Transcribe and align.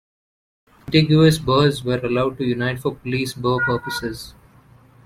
Contiguous 0.85 1.37
burghs 1.37 1.83
were 1.83 1.99
allowed 1.99 2.39
to 2.39 2.43
unite 2.43 2.79
for 2.79 2.95
police 2.95 3.35
burgh 3.35 3.61
purposes. 3.67 4.33